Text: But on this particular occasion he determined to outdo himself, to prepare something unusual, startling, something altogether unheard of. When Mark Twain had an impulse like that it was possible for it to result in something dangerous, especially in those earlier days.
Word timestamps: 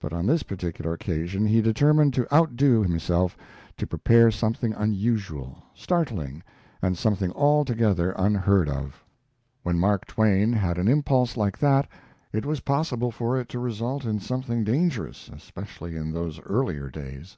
But 0.00 0.14
on 0.14 0.24
this 0.26 0.42
particular 0.44 0.94
occasion 0.94 1.44
he 1.44 1.60
determined 1.60 2.14
to 2.14 2.34
outdo 2.34 2.82
himself, 2.82 3.36
to 3.76 3.86
prepare 3.86 4.30
something 4.30 4.72
unusual, 4.72 5.58
startling, 5.74 6.42
something 6.94 7.30
altogether 7.32 8.12
unheard 8.12 8.70
of. 8.70 9.04
When 9.64 9.78
Mark 9.78 10.06
Twain 10.06 10.54
had 10.54 10.78
an 10.78 10.88
impulse 10.88 11.36
like 11.36 11.58
that 11.58 11.86
it 12.32 12.46
was 12.46 12.60
possible 12.60 13.10
for 13.10 13.38
it 13.38 13.50
to 13.50 13.58
result 13.58 14.06
in 14.06 14.20
something 14.20 14.64
dangerous, 14.64 15.28
especially 15.28 15.96
in 15.96 16.12
those 16.12 16.40
earlier 16.46 16.88
days. 16.88 17.36